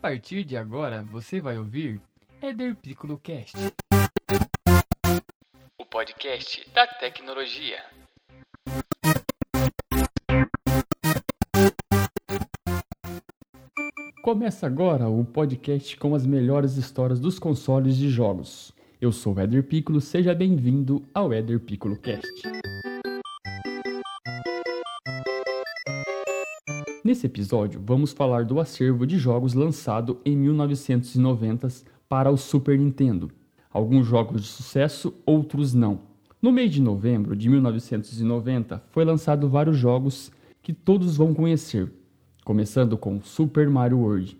[0.00, 2.00] partir de agora, você vai ouvir
[2.40, 3.54] Eder Piccolo Cast.
[5.76, 7.78] O podcast da tecnologia.
[14.22, 18.72] Começa agora o podcast com as melhores histórias dos consoles de jogos.
[19.00, 22.49] Eu sou o Eder Piccolo, seja bem-vindo ao Eder Piccolo Cast.
[27.10, 31.66] Nesse episódio, vamos falar do acervo de jogos lançado em 1990
[32.08, 33.32] para o Super Nintendo.
[33.72, 36.02] Alguns jogos de sucesso, outros não.
[36.40, 40.30] No mês de novembro de 1990, foi lançado vários jogos
[40.62, 41.92] que todos vão conhecer,
[42.44, 44.38] começando com Super Mario World.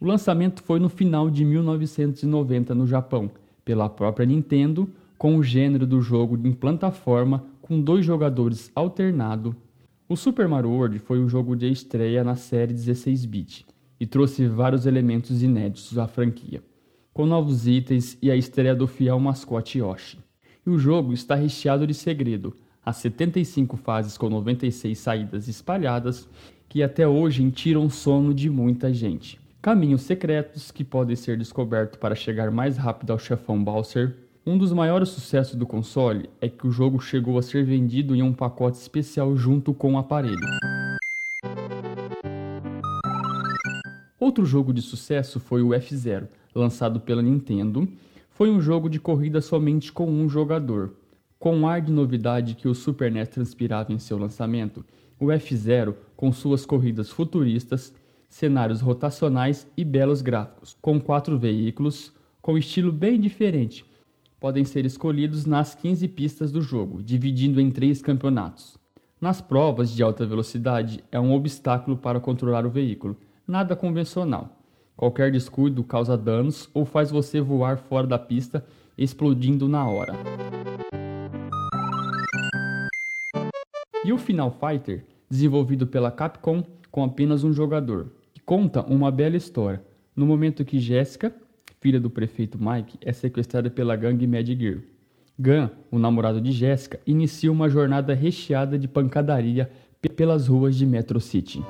[0.00, 3.32] O lançamento foi no final de 1990 no Japão,
[3.64, 9.56] pela própria Nintendo, com o gênero do jogo em plataforma com dois jogadores alternado
[10.12, 13.64] o Super Mario World foi o jogo de estreia na série 16-bit
[13.98, 16.62] e trouxe vários elementos inéditos à franquia,
[17.14, 20.18] com novos itens e a estreia do fiel mascote Yoshi.
[20.66, 26.28] E o jogo está recheado de segredo, as 75 fases com 96 saídas espalhadas
[26.68, 29.40] que até hoje tiram sono de muita gente.
[29.62, 34.14] Caminhos secretos que podem ser descobertos para chegar mais rápido ao chefão Bowser,
[34.44, 38.22] um dos maiores sucessos do console é que o jogo chegou a ser vendido em
[38.22, 40.36] um pacote especial junto com o aparelho.
[44.18, 47.88] Outro jogo de sucesso foi o F-Zero, lançado pela Nintendo.
[48.30, 50.92] Foi um jogo de corrida somente com um jogador.
[51.38, 54.84] Com um ar de novidade que o Super NES transpirava em seu lançamento,
[55.20, 57.94] o F-Zero, com suas corridas futuristas,
[58.28, 63.84] cenários rotacionais e belos gráficos, com quatro veículos, com estilo bem diferente,
[64.42, 68.76] podem ser escolhidos nas 15 pistas do jogo, dividindo em três campeonatos.
[69.20, 74.58] Nas provas de alta velocidade, é um obstáculo para controlar o veículo, nada convencional.
[74.96, 78.66] Qualquer descuido causa danos ou faz você voar fora da pista,
[78.98, 80.12] explodindo na hora.
[84.04, 89.36] E o Final Fighter, desenvolvido pela Capcom com apenas um jogador, que conta uma bela
[89.36, 89.84] história.
[90.16, 91.32] No momento que Jéssica,
[91.82, 94.78] filha do prefeito Mike, é sequestrada pela gangue Mad Gear.
[95.36, 99.68] Gun, o namorado de Jessica, inicia uma jornada recheada de pancadaria
[100.16, 101.60] pelas ruas de Metro City.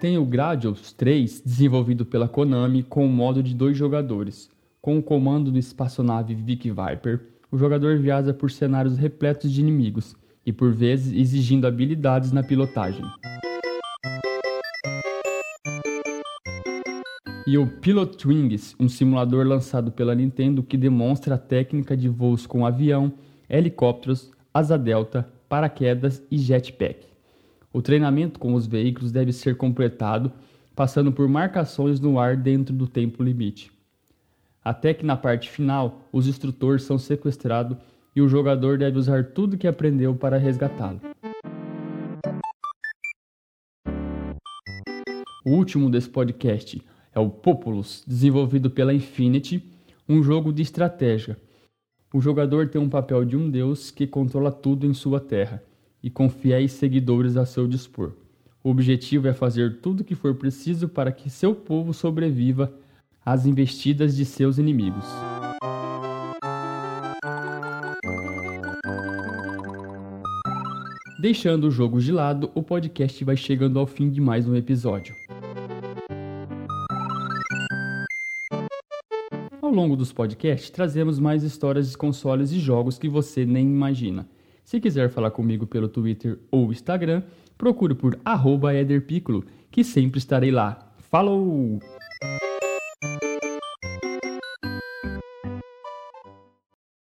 [0.00, 4.48] Tem o Gradius 3, desenvolvido pela Konami com o modo de dois jogadores.
[4.80, 7.20] Com o comando do espaçonave Vic Viper,
[7.50, 10.14] o jogador viaja por cenários repletos de inimigos
[10.46, 13.04] e por vezes exigindo habilidades na pilotagem.
[17.50, 22.46] E o Pilot Wings, um simulador lançado pela Nintendo que demonstra a técnica de voos
[22.46, 23.12] com avião,
[23.48, 27.08] helicópteros, asa delta, paraquedas e jetpack.
[27.72, 30.30] O treinamento com os veículos deve ser completado
[30.76, 33.72] passando por marcações no ar dentro do tempo limite.
[34.64, 37.76] Até que na parte final, os instrutores são sequestrados
[38.14, 41.00] e o jogador deve usar tudo que aprendeu para resgatá-lo.
[45.44, 46.80] O último desse podcast,
[47.14, 49.64] é o Populous, desenvolvido pela Infinity,
[50.08, 51.36] um jogo de estratégia.
[52.12, 55.62] O jogador tem um papel de um deus que controla tudo em sua terra
[56.02, 58.12] e com fiéis seguidores a seu dispor.
[58.62, 62.72] O objetivo é fazer tudo o que for preciso para que seu povo sobreviva
[63.24, 65.04] às investidas de seus inimigos.
[71.20, 75.14] Deixando o jogo de lado, o podcast vai chegando ao fim de mais um episódio.
[79.80, 84.28] Longo dos podcasts, trazemos mais histórias de consoles e jogos que você nem imagina.
[84.62, 87.22] Se quiser falar comigo pelo Twitter ou Instagram,
[87.56, 88.18] procure por
[88.78, 90.92] @ederpiccolo, que sempre estarei lá.
[90.98, 91.80] Falou!